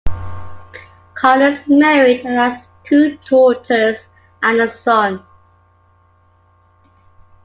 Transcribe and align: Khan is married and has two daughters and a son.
Khan 1.13 1.43
is 1.43 1.67
married 1.67 2.25
and 2.25 2.33
has 2.39 2.69
two 2.83 3.17
daughters 3.17 4.07
and 4.41 4.59
a 4.59 4.67
son. 4.67 5.23